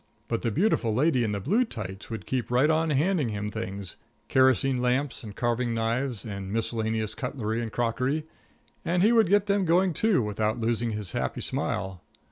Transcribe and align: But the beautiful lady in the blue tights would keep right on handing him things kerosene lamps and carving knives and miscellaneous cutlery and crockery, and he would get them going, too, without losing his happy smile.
But 0.27 0.41
the 0.41 0.49
beautiful 0.49 0.91
lady 0.95 1.23
in 1.23 1.31
the 1.31 1.39
blue 1.39 1.63
tights 1.63 2.09
would 2.09 2.25
keep 2.25 2.49
right 2.49 2.71
on 2.71 2.89
handing 2.89 3.29
him 3.29 3.49
things 3.49 3.97
kerosene 4.29 4.79
lamps 4.81 5.23
and 5.23 5.35
carving 5.35 5.75
knives 5.75 6.25
and 6.25 6.51
miscellaneous 6.51 7.13
cutlery 7.13 7.61
and 7.61 7.71
crockery, 7.71 8.25
and 8.83 9.03
he 9.03 9.11
would 9.11 9.29
get 9.29 9.45
them 9.45 9.63
going, 9.63 9.93
too, 9.93 10.23
without 10.23 10.59
losing 10.59 10.89
his 10.89 11.11
happy 11.11 11.41
smile. 11.41 12.01